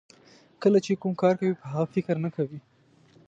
کله 0.61 0.79
چې 0.85 0.91
کوم 1.01 1.13
کار 1.21 1.33
کوئ 1.39 1.51
په 1.61 1.65
هغه 1.71 1.85
فکر 1.93 2.15
نه 2.25 2.29
کوئ. 2.35 2.57